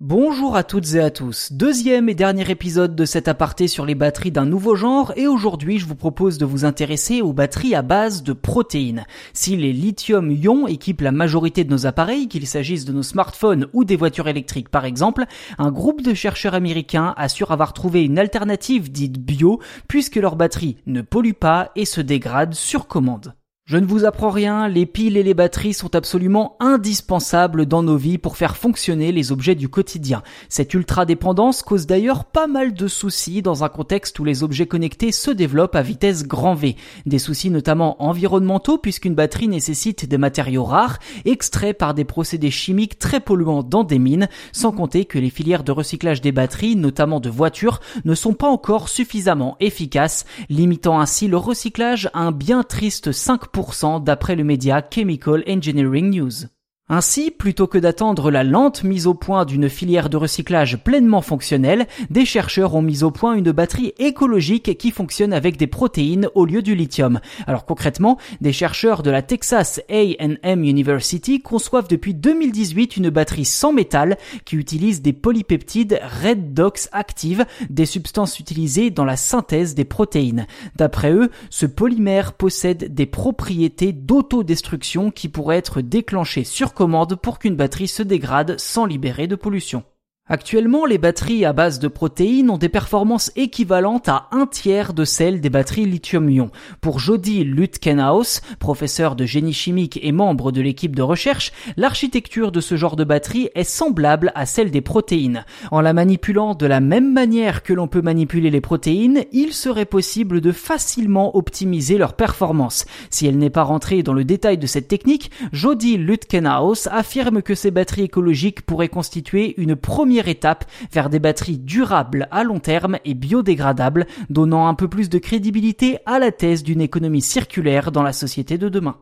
[0.00, 3.96] Bonjour à toutes et à tous, deuxième et dernier épisode de cet aparté sur les
[3.96, 7.82] batteries d'un nouveau genre et aujourd'hui je vous propose de vous intéresser aux batteries à
[7.82, 9.06] base de protéines.
[9.32, 13.84] Si les lithium-ion équipent la majorité de nos appareils, qu'il s'agisse de nos smartphones ou
[13.84, 15.24] des voitures électriques par exemple,
[15.58, 19.58] un groupe de chercheurs américains assure avoir trouvé une alternative dite bio
[19.88, 23.34] puisque leurs batteries ne polluent pas et se dégradent sur commande.
[23.68, 27.98] Je ne vous apprends rien, les piles et les batteries sont absolument indispensables dans nos
[27.98, 30.22] vies pour faire fonctionner les objets du quotidien.
[30.48, 35.12] Cette ultra-dépendance cause d'ailleurs pas mal de soucis dans un contexte où les objets connectés
[35.12, 36.76] se développent à vitesse grand V.
[37.04, 42.98] Des soucis notamment environnementaux puisqu'une batterie nécessite des matériaux rares, extraits par des procédés chimiques
[42.98, 47.20] très polluants dans des mines, sans compter que les filières de recyclage des batteries, notamment
[47.20, 52.62] de voitures, ne sont pas encore suffisamment efficaces, limitant ainsi le recyclage à un bien
[52.62, 53.57] triste 5%
[54.00, 56.57] d'après le média Chemical Engineering News.
[56.90, 61.86] Ainsi, plutôt que d'attendre la lente mise au point d'une filière de recyclage pleinement fonctionnelle,
[62.08, 66.46] des chercheurs ont mis au point une batterie écologique qui fonctionne avec des protéines au
[66.46, 67.20] lieu du lithium.
[67.46, 73.74] Alors concrètement, des chercheurs de la Texas A&M University conçoivent depuis 2018 une batterie sans
[73.74, 80.46] métal qui utilise des polypeptides redox actives, des substances utilisées dans la synthèse des protéines.
[80.76, 87.40] D'après eux, ce polymère possède des propriétés d'autodestruction qui pourraient être déclenchées sur commande pour
[87.40, 89.82] qu'une batterie se dégrade sans libérer de pollution.
[90.30, 95.06] Actuellement, les batteries à base de protéines ont des performances équivalentes à un tiers de
[95.06, 96.50] celles des batteries lithium-ion.
[96.82, 102.60] Pour Jody Lutkenhaus, professeur de génie chimique et membre de l'équipe de recherche, l'architecture de
[102.60, 105.46] ce genre de batterie est semblable à celle des protéines.
[105.70, 109.86] En la manipulant de la même manière que l'on peut manipuler les protéines, il serait
[109.86, 112.84] possible de facilement optimiser leur performance.
[113.08, 117.54] Si elle n'est pas rentrée dans le détail de cette technique, Jody Lutkenhaus affirme que
[117.54, 119.74] ces batteries écologiques pourraient constituer une
[120.18, 125.08] première étape vers des batteries durables à long terme et biodégradables, donnant un peu plus
[125.08, 128.96] de crédibilité à la thèse d'une économie circulaire dans la société de demain.